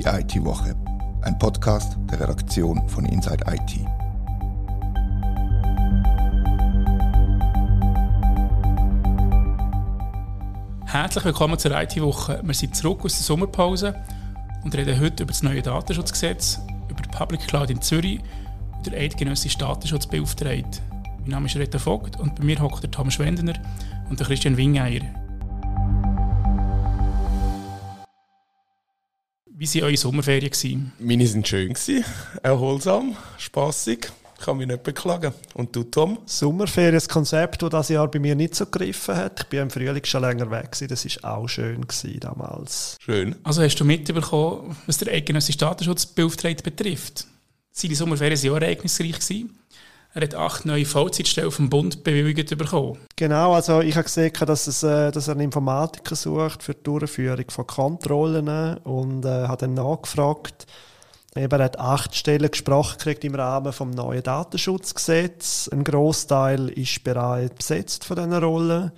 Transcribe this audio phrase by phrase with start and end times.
[0.00, 0.74] Die IT-Woche,
[1.20, 3.86] ein Podcast der Redaktion von Inside IT.
[10.86, 12.40] Herzlich willkommen zur IT-Woche.
[12.42, 13.94] Wir sind zurück aus der Sommerpause
[14.64, 18.20] und reden heute über das neue Datenschutzgesetz, über die Public Cloud in Zürich
[18.78, 20.80] und der eidgenössische Datenschutzbeauftragte.
[21.18, 23.52] Mein Name ist Rita Vogt und bei mir hockt der Tom Schwendener
[24.08, 25.02] und der Christian Wingeier.
[29.60, 30.92] Wie waren eure Sommerferien?
[30.98, 31.74] Meine waren schön,
[32.42, 34.10] erholsam, spaßig.
[34.38, 35.34] Ich kann mich nicht beklagen.
[35.52, 36.18] Und du, Tom?
[36.24, 39.40] Sommerferien, das Konzept, das dieses Jahr bei mir nicht so gegriffen hat.
[39.40, 40.74] Ich bin im Frühling schon länger weg.
[40.88, 41.86] Das war auch schön
[42.20, 42.96] damals.
[43.04, 43.36] Schön.
[43.42, 47.26] Also hast du mitbekommen, was der eidgenössische Datenschutzbeauftragte betrifft?
[47.70, 49.12] Seine Sommerferien waren auch ereignisreich.
[49.12, 49.58] Gewesen.
[50.12, 52.98] Er hat acht neue Vollzeitstellen vom Bund bewilligt bekommen.
[53.14, 56.82] Genau, also ich habe gesehen, dass, es, äh, dass er einen Informatiker sucht für die
[56.82, 60.66] Durchführung von Kontrollen und äh, hat dann nachgefragt.
[61.32, 65.68] Er hat acht Stellen gesprochen gekriegt im Rahmen des neuen Datenschutzgesetzes.
[65.68, 68.90] Ein Großteil ist bereits besetzt von diesen Rollen.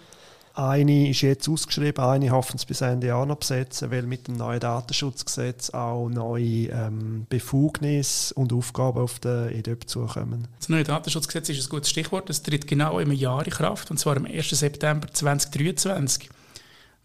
[0.54, 4.36] Eine ist jetzt ausgeschrieben, eine hoffen es bis Ende Jahr noch besetzen, weil mit dem
[4.36, 10.48] neuen Datenschutzgesetz auch neue ähm, Befugnisse und Aufgaben auf den EDÖP zukommen.
[10.58, 12.28] Das neue Datenschutzgesetz ist ein gutes Stichwort.
[12.28, 14.50] Es tritt genau im Jahr in Kraft, und zwar am 1.
[14.50, 16.28] September 2023.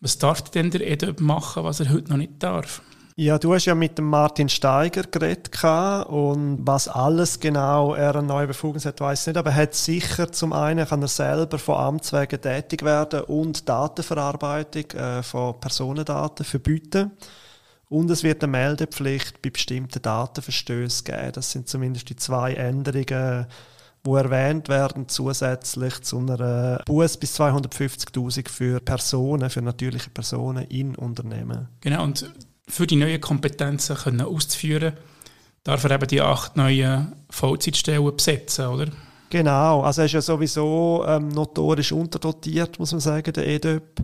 [0.01, 2.81] Was darf denn der EDÖP machen, was er heute noch nicht darf?
[3.19, 5.49] Ja, du hast ja mit dem Martin Steiger geredet
[6.07, 9.37] und was alles genau er eine neue Befugnis hat, weiß ich nicht.
[9.37, 13.67] Aber er hat sicher zum einen kann er selber von Amts wegen tätig werden und
[13.67, 17.09] Datenverarbeitung äh, von Personendaten verbieten.
[17.89, 21.31] Und es wird eine Meldepflicht bei bestimmten Datenverstößen geben.
[21.33, 23.47] Das sind zumindest die zwei Änderungen,
[24.05, 30.95] die erwähnt werden, zusätzlich zu einer Buß bis 250.000 für Personen, für natürliche Personen in
[30.95, 31.69] Unternehmen.
[31.81, 32.31] Genau, und
[32.67, 34.93] für die neuen Kompetenzen können auszuführen,
[35.63, 38.87] darf er eben die acht neuen Vollzeitstellen besetzen, oder?
[39.29, 44.01] Genau, also er ist ja sowieso ähm, notorisch unterdotiert, muss man sagen, der EDÖP.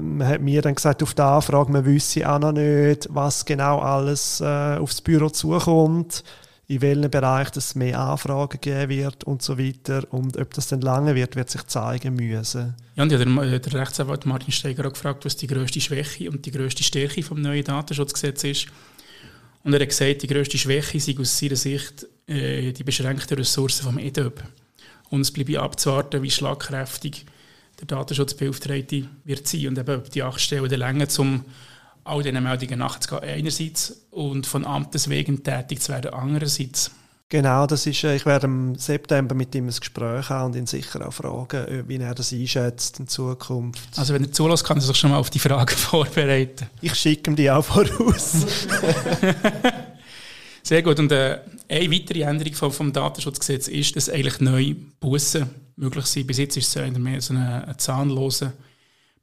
[0.00, 3.80] Man hat mir dann gesagt, auf die Anfrage, man wüsste auch noch nicht, was genau
[3.80, 6.22] alles äh, aufs Büro zukommt
[6.70, 10.06] in welchem Bereich es mehr Anfragen geben wird und so weiter.
[10.10, 12.74] Und ob das dann lange wird, wird sich zeigen müssen.
[12.94, 16.30] Ja, und ja, der, äh, der Rechtsanwalt Martin Steiger hat gefragt, was die grösste Schwäche
[16.30, 18.66] und die grösste Stärke vom neuen Datenschutzgesetz ist.
[19.64, 23.84] Und er hat gesagt, die grösste Schwäche sei aus seiner Sicht äh, die beschränkten Ressourcen
[23.84, 24.42] vom EDÖB.
[25.08, 27.24] Und es bleibe abzuwarten, wie schlagkräftig
[27.80, 31.44] der Datenschutzbeauftragte wird sein und eben die acht Stellen Länge zum
[32.08, 36.90] all diesen Meldungen nachzugehen einerseits und von Amtes wegen tätig zu werden andererseits.
[37.30, 40.66] Genau, das ist, äh, ich werde im September mit ihm ein Gespräch haben und ihn
[40.66, 43.98] sicher auch fragen, äh, wie er das einschätzt in Zukunft.
[43.98, 46.68] Also wenn er zulässt, kann er sich schon mal auf die Frage vorbereiten.
[46.80, 48.32] Ich schicke ihm die auch voraus.
[50.62, 50.98] Sehr gut.
[50.98, 56.26] Und äh, eine weitere Änderung vom, vom Datenschutzgesetz ist, dass eigentlich neue Bussen möglich sind.
[56.26, 58.54] Bis jetzt ist es mehr so ein, ein zahnloser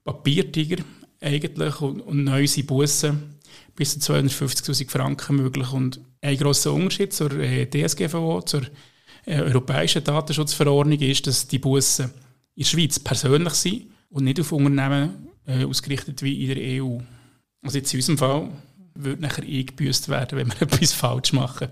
[0.03, 0.84] Papiertiger
[1.21, 3.35] eigentlich und, und neu sind Bussen
[3.75, 5.71] bis zu 250'000 Franken möglich.
[5.71, 8.63] Und ein grosser Unterschied zur äh, DSGVO, zur
[9.25, 12.13] äh, Europäischen Datenschutzverordnung, ist, dass die Bussen
[12.55, 16.99] in der Schweiz persönlich sind und nicht auf Unternehmen äh, ausgerichtet wie in der EU.
[17.61, 18.49] Also jetzt in unserem Fall
[18.93, 21.67] würde nachher eingebüßt werden, wenn wir etwas falsch machen.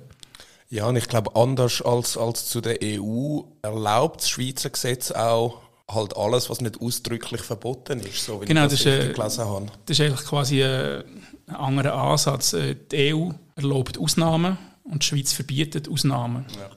[0.69, 5.61] Ja, und ich glaube, anders als, als zu der EU erlaubt das Schweizer Gesetz auch
[5.89, 9.13] halt alles, was nicht ausdrücklich verboten ist, so wie genau, ich das, das ist, äh,
[9.13, 9.65] gelesen habe.
[9.85, 11.03] Das ist eigentlich quasi äh,
[11.47, 12.53] ein anderer Ansatz.
[12.53, 16.45] Äh, die EU erlaubt Ausnahmen und die Schweiz verbietet Ausnahmen.
[16.57, 16.69] Ja.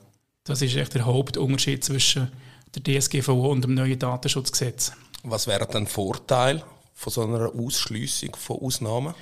[0.45, 2.31] Das ist echt der Hauptunterschied zwischen
[2.75, 4.93] der DSGVO und dem neuen Datenschutzgesetz.
[5.23, 6.63] Was wäre dann Vorteil
[6.95, 9.15] von so einer Ausschließung von Ausnahmen?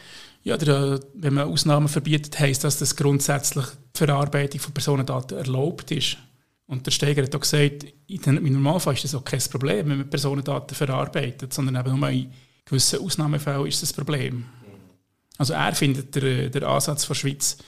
[0.42, 3.64] Ja, der, wenn man Ausnahmen verbietet, heisst das, dass grundsätzlich
[3.94, 6.18] die Verarbeitung von Personendaten erlaubt ist.
[6.66, 10.10] Und der Steiger hat auch gesagt, im Normalfall ist das auch kein Problem, wenn man
[10.10, 12.32] Personendaten verarbeitet, sondern eben nur in
[12.64, 14.46] gewissen Ausnahmefällen ist das ein Problem.
[15.36, 17.58] Also er findet den, den Ansatz der Schweiz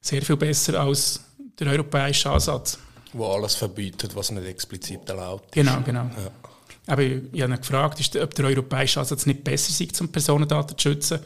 [0.00, 1.24] sehr viel besser als
[1.58, 2.78] der europäische Ansatz.
[3.12, 5.52] Wo alles verbietet, was nicht explizit erlaubt ist.
[5.54, 6.04] Genau, genau.
[6.04, 6.30] Ja.
[6.86, 10.88] Aber ich habe ihn gefragt, ob der europäische Ansatz nicht besser ist, um Personendaten zu
[10.90, 11.20] schützen.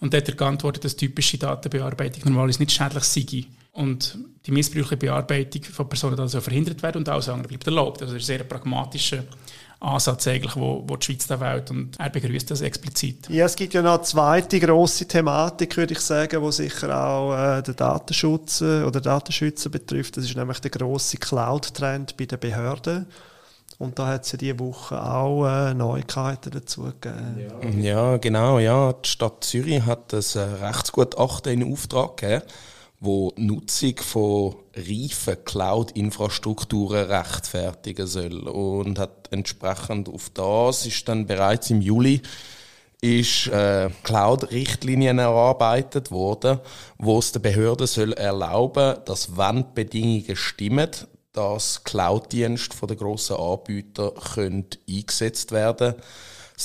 [0.00, 5.64] Und er hat geantwortet, dass typische Datenbearbeitung normalerweise nicht schädlich sei und die missbräuchliche Bearbeitung
[5.64, 8.02] von Personen soll verhindert werden und alles andere bleibt erlaubt.
[8.02, 9.24] Also das ist ein sehr pragmatischer
[9.80, 13.28] Ansatz eigentlich, wo, wo die Schweiz da wählt und er begrüßt das explizit.
[13.28, 17.34] Ja, es gibt ja noch eine zweite grosse Thematik, würde ich sagen, wo sicher auch
[17.34, 20.16] äh, den Datenschutz äh, oder Datenschützer betrifft.
[20.16, 23.06] Das ist nämlich der grosse Cloud-Trend bei den Behörden.
[23.78, 27.48] Und da hat es ja diese Woche auch äh, Neuigkeiten dazu gegeben.
[27.80, 28.12] Ja.
[28.12, 28.16] ja.
[28.18, 28.60] genau.
[28.60, 28.92] Ja.
[28.92, 32.42] Die Stadt Zürich hat ein äh, Rechtsgutachten in Auftrag gegeben,
[33.02, 38.46] wo die Nutzung von reifen Cloud-Infrastrukturen rechtfertigen soll.
[38.48, 42.22] Und hat entsprechend auf das ist dann bereits im Juli
[43.00, 46.60] ist äh, Cloud-Richtlinien erarbeitet worden,
[46.98, 50.88] wo es der Behörde soll erlauben, dass wenn die Bedingungen stimmen,
[51.32, 55.96] dass Cloud-Dienste von den grossen Anbietern können eingesetzt werden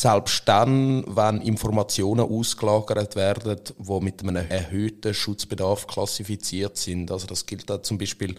[0.01, 7.11] selbst dann, wenn Informationen ausgelagert werden, die mit einem erhöhten Schutzbedarf klassifiziert sind.
[7.11, 8.35] Also das gilt da zum Beispiel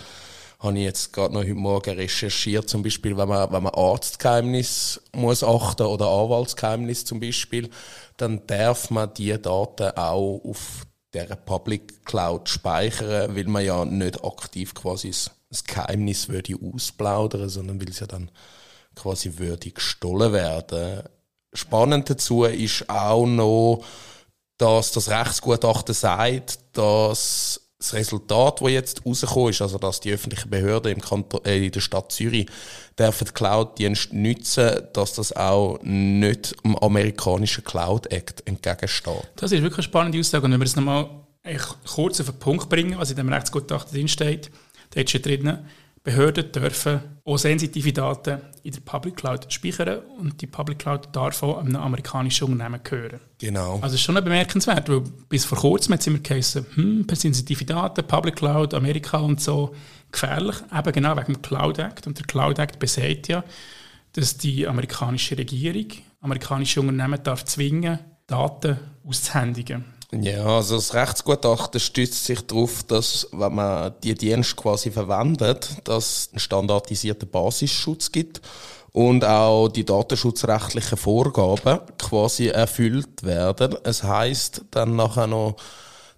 [0.61, 5.01] habe ich jetzt gerade noch heute Morgen recherchiert, zum Beispiel, wenn man, wenn man Arztgeheimnis
[5.15, 7.71] muss achten oder Anwaltsgeheimnis zum Beispiel,
[8.17, 14.25] dann darf man die Daten auch auf der Public Cloud speichern, weil man ja nicht
[14.25, 15.13] aktiv quasi
[15.49, 18.31] das Geheimnis würde ausplaudern, sondern will es ja dann
[18.97, 21.05] quasi würde gestohlen werden.
[21.53, 23.85] Spannend dazu ist auch noch,
[24.59, 30.51] dass das Rechtsgutachten sagt, dass das Resultat, das jetzt rausgekommen ist, also dass die öffentlichen
[30.51, 32.49] Behörden im Kanton, äh, in der Stadt Zürich
[32.99, 39.29] dürfen Cloud-Dienste nutzen, dass das auch nicht dem amerikanischen Cloud Act entgegensteht.
[39.37, 40.45] Das ist wirklich eine spannende Aussage.
[40.45, 41.09] Und wenn wir es nochmal
[41.87, 44.51] kurz auf den Punkt bringen, was in dem Rechtsgutachten drin steht,
[44.91, 45.59] da steht drin,
[46.09, 51.43] Behörden dürfen auch sensitive Daten in der Public Cloud speichern und die Public Cloud darf
[51.43, 53.21] auch einem amerikanischen Unternehmen gehören.
[53.37, 53.75] Genau.
[53.75, 57.67] Also das ist schon bemerkenswert, weil bis vor kurzem hat es immer geheißen, hm, sensitive
[57.67, 59.75] Daten, Public Cloud, Amerika und so,
[60.11, 62.07] gefährlich, eben genau wegen dem Cloud Act.
[62.07, 63.45] Und der Cloud Act besagt ja,
[64.13, 65.89] dass die amerikanische Regierung
[66.23, 69.85] amerikanische Unternehmen darf zwingen, Daten auszuhändigen.
[70.13, 76.05] Ja, also das Rechtsgutachten stützt sich darauf, dass, wenn man die Dienste quasi verwendet, dass
[76.05, 78.41] es einen standardisierten Basisschutz gibt
[78.93, 83.77] und auch die datenschutzrechtlichen Vorgaben quasi erfüllt werden.
[83.85, 85.57] Es heißt dann nachher noch,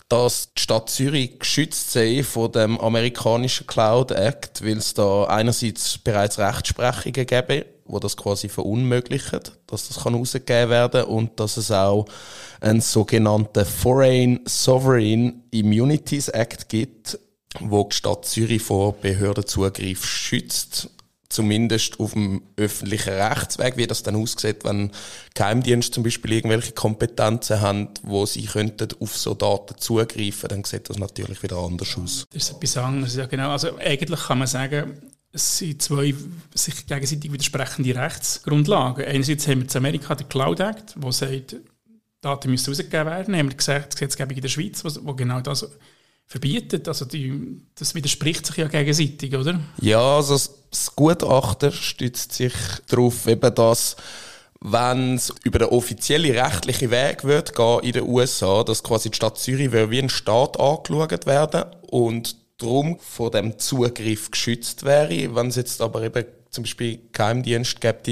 [0.08, 5.98] dass die Stadt Zürich geschützt sei von dem amerikanischen Cloud Act, weil es da einerseits
[5.98, 11.70] bereits Rechtsprechungen gäbe wo das quasi verunmöglicht, dass das kann rausgegeben werden und dass es
[11.70, 12.06] auch
[12.60, 17.18] einen sogenannten Foreign Sovereign Immunities Act gibt,
[17.58, 20.90] wo die Stadt Zürich vor Behördenzugriff schützt
[21.30, 24.90] zumindest auf dem öffentlichen Rechtsweg, wie das dann aussieht, wenn
[25.34, 30.90] Geheimdienste zum Beispiel irgendwelche Kompetenzen haben, wo sie könnten auf so Daten zugreifen, dann sieht
[30.90, 32.24] das natürlich wieder anders aus.
[32.32, 33.50] Das ist etwas anderes, ja genau.
[33.50, 35.00] Also eigentlich kann man sagen,
[35.32, 36.14] es sind zwei
[36.54, 39.04] sich gegenseitig widersprechende Rechtsgrundlagen.
[39.04, 41.56] Einerseits haben wir in Amerika den Cloud Act, der sagt,
[42.20, 43.32] Daten müssen rausgegeben werden.
[43.32, 45.66] Dann haben wir die Gesetzgebung in der Schweiz, wo genau das
[46.26, 46.88] verbietet.
[46.88, 49.60] Also die, das widerspricht sich ja gegenseitig, oder?
[49.80, 50.38] Ja, also
[50.70, 52.52] das Gutachten stützt sich
[52.88, 53.96] darauf, eben, dass
[54.60, 59.38] wenn es über den offiziellen rechtlichen Weg wird in den USA, dass quasi die Stadt
[59.38, 65.34] Zürich wie ein Staat angeschaut werden und darum von dem Zugriff geschützt wäre.
[65.34, 68.08] Wenn es jetzt aber eben zum Beispiel Geheimdienst gibt,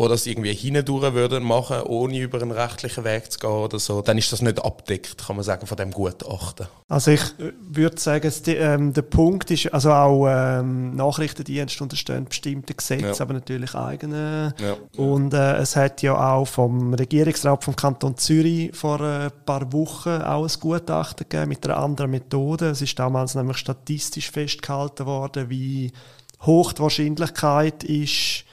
[0.00, 4.00] wo das irgendwie hindurch würden machen, ohne über einen rechtlichen Weg zu gehen oder so,
[4.00, 6.68] dann ist das nicht abdeckt, kann man sagen, von dem Gutachten.
[6.88, 12.72] Also ich äh, würde sagen, ähm, der Punkt ist, also auch ähm, Nachrichtendienste unterstehen bestimmte
[12.72, 13.20] Gesetze, ja.
[13.20, 14.54] aber natürlich eigene.
[14.58, 14.76] Ja.
[14.96, 19.70] Und äh, es hat ja auch vom Regierungsrat vom Kanton Zürich vor ein äh, paar
[19.74, 22.70] Wochen auch ein Gutachten gegeben mit einer anderen Methode.
[22.70, 25.92] Es ist damals nämlich statistisch festgehalten worden, wie
[26.40, 28.46] hoch die Wahrscheinlichkeit ist,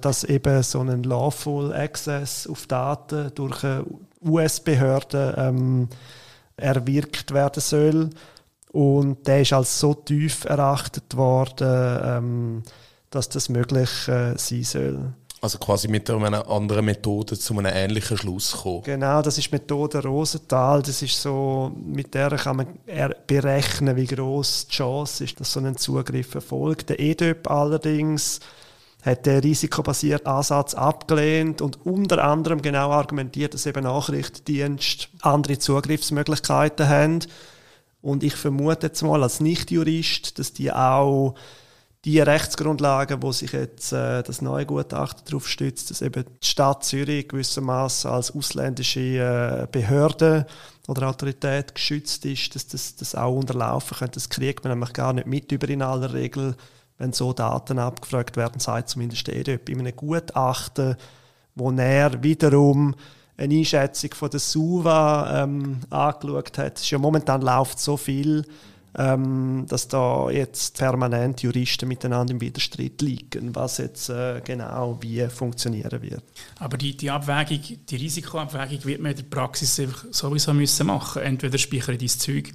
[0.00, 3.84] dass eben so ein Lawful Access auf Daten durch eine
[4.24, 5.88] US-Behörde ähm,
[6.56, 8.10] erwirkt werden soll.
[8.72, 12.62] Und der ist als so tief erachtet worden, ähm,
[13.10, 15.12] dass das möglich äh, sein soll.
[15.40, 18.82] Also quasi mit einer anderen Methode zu einem ähnlichen Schluss kommen.
[18.82, 20.82] Genau, das ist die Methode Rosenthal.
[20.82, 22.66] Das ist so, mit der kann man
[23.26, 26.88] berechnen, wie groß die Chance ist, dass so ein Zugriff erfolgt.
[26.88, 28.40] Der EDÖP allerdings
[29.02, 36.88] hat den risikobasierten Ansatz abgelehnt und unter anderem genau argumentiert, dass eben Nachrichtendienste andere Zugriffsmöglichkeiten
[36.88, 37.20] haben.
[38.02, 41.34] Und ich vermute jetzt mal als Nichtjurist, dass die auch
[42.04, 46.84] die Rechtsgrundlagen, wo sich jetzt äh, das neue Gutachten darauf stützt, dass eben die Stadt
[46.84, 50.46] Zürich gewissermaßen als ausländische äh, Behörde
[50.86, 54.14] oder Autorität geschützt ist, dass das, das auch unterlaufen könnte.
[54.14, 56.56] Das kriegt man nämlich gar nicht mit über in aller Regel,
[56.98, 60.96] wenn so Daten abgefragt werden, sagt zumindest EDÖP in einem Gutachten,
[61.54, 62.94] wo er wiederum
[63.36, 66.80] eine Einschätzung von der SUVA ähm, angeschaut hat.
[66.80, 68.44] Ist ja momentan läuft so viel
[68.96, 75.26] ähm, dass da jetzt permanent Juristen miteinander im Widerstreit liegen, was jetzt äh, genau wie
[75.28, 76.22] funktionieren wird.
[76.58, 81.22] Aber die, die Abwägung, die Risikoabwägung wird man in der Praxis sowieso müssen machen.
[81.22, 82.52] Entweder speichere ich dein Zeug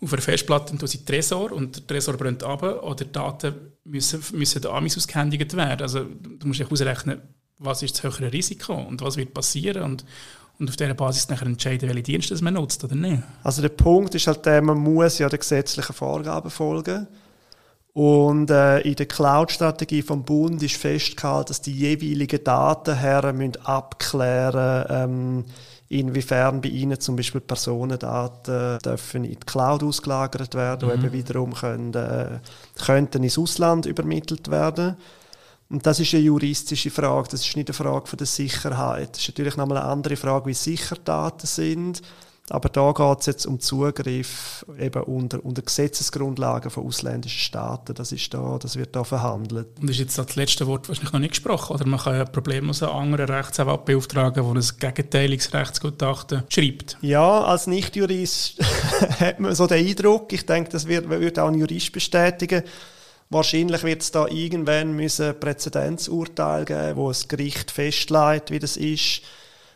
[0.00, 4.66] auf einer Festplatte und sie Tresor und der Tresor brennt ab oder Daten müssen, müssen
[4.66, 5.82] Amis ausgehändigt werden.
[5.82, 7.20] Also du musst dich ausrechnen,
[7.58, 10.04] was ist das höhere Risiko und was wird passieren und,
[10.58, 13.22] und auf dieser Basis nachher entscheiden, welche Dienste man nutzt oder nicht.
[13.42, 17.08] Also der Punkt ist halt der, man muss ja den gesetzlichen Vorgaben folgen.
[17.94, 25.44] Und äh, in der Cloud-Strategie vom Bund ist festgehalten, dass die jeweiligen Datenherren abklären müssen,
[25.44, 25.44] ähm,
[25.88, 30.92] inwiefern bei ihnen zum Beispiel Personendaten dürfen in die Cloud ausgelagert werden, mhm.
[30.92, 32.40] die eben wiederum können, äh,
[32.84, 34.96] könnten ins Ausland übermittelt werden.
[35.70, 39.10] Und das ist eine juristische Frage, das ist nicht eine Frage von der Sicherheit.
[39.12, 42.02] Das ist natürlich nochmal eine andere Frage, wie sicher Daten sind.
[42.50, 47.94] Aber da geht es jetzt um Zugriff eben unter, unter Gesetzesgrundlagen von ausländischen Staaten.
[47.94, 49.68] Das, ist da, das wird da verhandelt.
[49.80, 51.74] Und ist jetzt das letzte Wort wahrscheinlich noch nicht gesprochen?
[51.74, 56.96] Oder man kann ja problemlos einen anderen Rechtsanwalt beauftragen, der ein gegenteiliges Rechtsgutachten schreibt.
[57.00, 58.60] Ja, als Nichtjurist
[59.20, 62.62] hat man so den Eindruck, ich denke, das wird, wird auch ein Jurist bestätigen,
[63.30, 69.20] Wahrscheinlich wird es da irgendwann müssen Präzedenzurteil geben, wo das Gericht festlegt, wie das ist.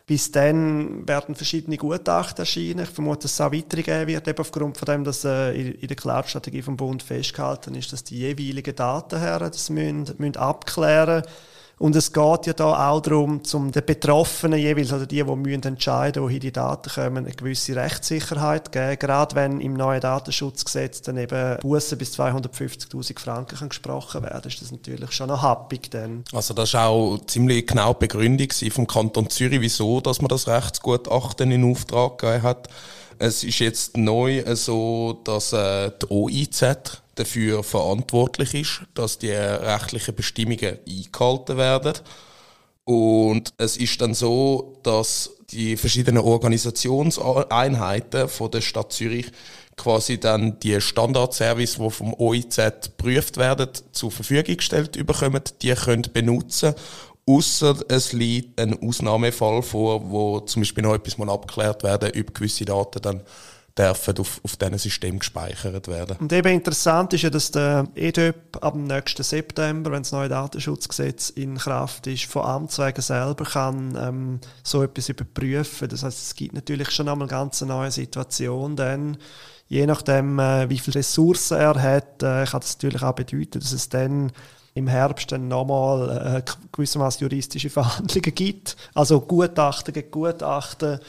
[0.05, 2.79] Bis dann werden verschiedene Gutachten erscheinen.
[2.83, 5.87] Ich vermute, dass es auch weitere geben wird, eben aufgrund von dem, dass äh, in
[5.87, 11.33] der Cloud-Strategie vom Bund festgehalten ist, dass die jeweiligen Datenherren das müssen, müssen abklären müssen
[11.79, 15.63] und es geht ja da auch darum, um den Betroffenen jeweils, also die, die müssen
[15.63, 18.99] entscheiden, wohin die Daten kommen, eine gewisse Rechtssicherheit geben.
[18.99, 24.71] Gerade wenn im neuen Datenschutzgesetz dann eben Bussen bis 250.000 Franken gesprochen werden, ist das
[24.71, 26.23] natürlich schon noch happig dann.
[26.31, 30.47] Also das war auch ziemlich genau die Begründung vom Kanton Zürich, wieso dass man das
[30.47, 32.69] Rechtsgutachten in Auftrag gegeben hat.
[33.19, 40.15] Es ist jetzt neu so, dass äh, die OIZ dafür verantwortlich ist, dass die rechtlichen
[40.15, 41.93] Bestimmungen eingehalten werden.
[42.85, 49.31] Und es ist dann so, dass die verschiedenen Organisationseinheiten von der Stadt Zürich
[49.77, 56.09] quasi dann die Standardservice, die vom OIZ geprüft werden, zur Verfügung gestellt bekommen, die können
[56.13, 56.75] benutzen
[57.25, 62.33] Außer es liegt ein Ausnahmefall vor, wo zum Beispiel noch etwas mal abgeklärt werden, ob
[62.33, 63.21] gewisse Daten dann
[63.77, 66.17] dürfen auf, auf diesem System gespeichert werden.
[66.19, 70.29] Und eben interessant ist ja, dass der EDÖP ab dem nächsten September, wenn das neue
[70.29, 75.89] Datenschutzgesetz in Kraft ist, von Amts wegen selber kann ähm, so etwas überprüfen.
[75.89, 79.17] Das heißt, es gibt natürlich schon einmal eine ganz neue Situation, denn
[79.67, 83.71] je nachdem, äh, wie viele Ressourcen er hat, äh, kann das natürlich auch bedeuten, dass
[83.71, 84.31] es dann
[84.75, 88.75] im Herbst dann nochmal äh, gewissermaßen juristische Verhandlungen gibt.
[88.93, 90.99] Also Gutachten gegen Gutachten,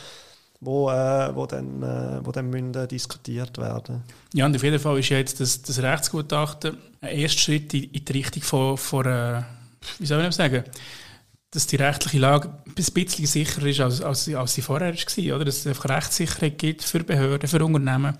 [0.60, 4.02] wo, äh, wo dann, äh, wo dann müssen, äh, diskutiert werden.
[4.32, 8.04] Ja, und auf jeden Fall ist jetzt das, das Rechtsgutachten ein erster Schritt in, in
[8.04, 9.42] die Richtung von, von äh,
[9.98, 10.64] wie soll man sagen,
[11.50, 15.36] dass die rechtliche Lage ein bisschen sicherer ist, als, als, als sie vorher war.
[15.36, 15.44] Oder?
[15.44, 18.18] Dass es einfach Rechtssicherheit gibt für Behörden, für Unternehmen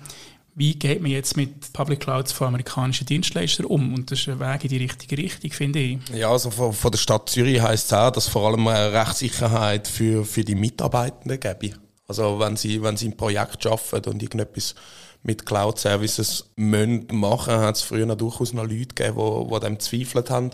[0.56, 3.92] wie geht man jetzt mit Public Clouds von amerikanischen Dienstleistern um?
[3.94, 5.98] Und das ist ein Weg in die richtige Richtung, finde ich.
[6.14, 9.88] Ja, also von, von der Stadt Zürich heisst es auch, dass vor allem eine Rechtssicherheit
[9.88, 11.76] für, für die Mitarbeitenden gäbe.
[12.06, 14.74] Also wenn sie, wenn sie ein Projekt arbeiten und irgendetwas
[15.22, 19.80] mit Cloud-Services machen machen, hat es früher noch durchaus noch Leute gegeben, die, die dem
[19.80, 20.50] zweifelt haben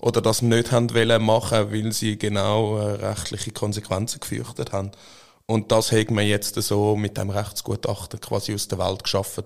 [0.00, 4.92] oder das nicht haben wollen machen, weil sie genau äh, rechtliche Konsequenzen gefürchtet haben.
[5.46, 9.44] Und das hat man jetzt so mit dem Rechtsgutachten quasi aus der Welt geschaffen,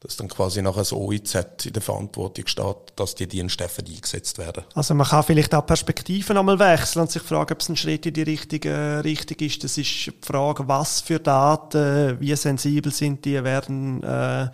[0.00, 4.64] dass dann quasi nachher das OIZ in der Verantwortung steht, dass die Dienste eingesetzt werden.
[4.74, 8.04] Also man kann vielleicht auch Perspektiven einmal wechseln und sich fragen, ob es ein Schritt
[8.04, 9.64] in die richtige Richtung ist.
[9.64, 14.48] Das ist die Frage, was für Daten, wie sensibel sind die, werden äh,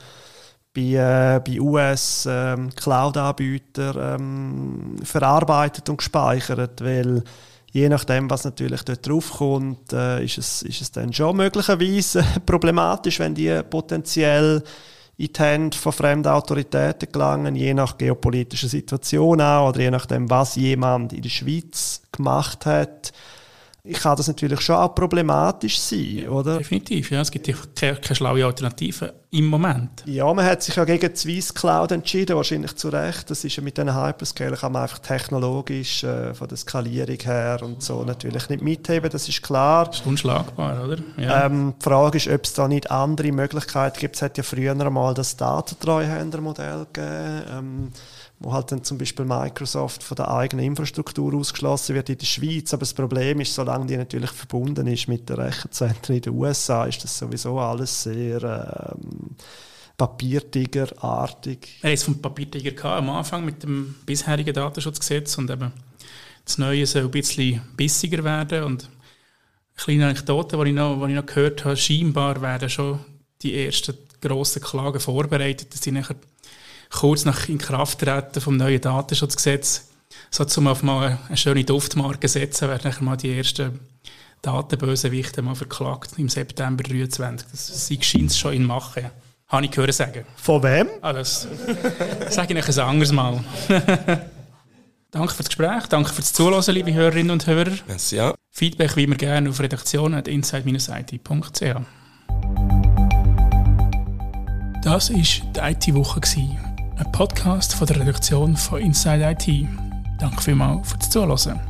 [0.72, 7.24] bei, äh, bei US äh, Cloud-Anbietern ähm, verarbeitet und gespeichert, weil
[7.72, 13.18] je nachdem, was natürlich dort draufkommt, äh, ist, es, ist es dann schon möglicherweise problematisch,
[13.18, 14.62] wenn die potenziell
[15.16, 20.30] in die Hände von fremden Autoritäten gelangen, je nach geopolitischer Situation auch, oder je nachdem,
[20.30, 23.12] was jemand in der Schweiz gemacht hat
[23.94, 26.58] kann das natürlich schon auch problematisch sein, oder?
[26.58, 27.20] Definitiv, ja.
[27.20, 27.46] Es gibt
[27.76, 30.02] keine, keine schlaue Alternative im Moment.
[30.06, 33.30] Ja, man hat sich ja gegen die Swiss Cloud entschieden, wahrscheinlich zu Recht.
[33.30, 37.60] Das ist ja mit den Hyperscaler kann man einfach technologisch äh, von der Skalierung her
[37.62, 39.86] und so natürlich nicht mitheben, das ist klar.
[39.86, 40.98] Das ist unschlagbar, oder?
[41.16, 41.46] Ja.
[41.46, 44.16] Ähm, die Frage ist, ob es da nicht andere Möglichkeiten gibt.
[44.16, 47.42] Es hat ja früher einmal das Datentreuhändermodell gegeben.
[47.50, 47.90] Ähm,
[48.40, 52.72] wo halt dann zum Beispiel Microsoft von der eigenen Infrastruktur ausgeschlossen wird in der Schweiz.
[52.72, 56.86] Aber das Problem ist, solange die natürlich verbunden ist mit den Rechenzentren in den USA,
[56.86, 59.36] ist das sowieso alles sehr ähm,
[59.98, 61.80] Papiertigerartig.
[61.82, 65.70] Hatten es vom Papiertiger am Anfang mit dem bisherigen Datenschutzgesetz und eben
[66.46, 68.90] das Neue soll ein bisschen bissiger werden und eine
[69.76, 73.00] kleine Anekdote, die ich noch, die ich noch gehört habe, scheinbar werden schon
[73.42, 76.16] die ersten grossen Klagen vorbereitet, dass sie nachher
[76.90, 79.90] kurz nach Inkrafttreten vom neuen Datenschutzgesetz
[80.30, 83.80] so zum auf mal eine schöne Duftmarke setzen, werden nachher mal die ersten
[84.42, 87.48] Datenbösewichte mal verklagt im September 2023.
[87.50, 89.10] Das sie scheint schon in Mache.
[89.48, 90.24] Habe ich gehört sagen.
[90.36, 90.88] Von wem?
[91.02, 91.48] Ah, das
[92.28, 93.42] sage ich ein anderes Mal.
[95.10, 97.72] danke für das Gespräch, danke für das Zuhören, liebe Hörerinnen und Hörer.
[97.88, 98.34] Merci, ja.
[98.50, 101.76] Feedback wie immer gerne auf redaktion.inside-it.ch.
[104.82, 106.20] Das war die IT-Woche,
[107.00, 109.66] ein Podcast von der Redaktion von Inside IT.
[110.18, 111.69] Danke vielmals fürs Zuhören.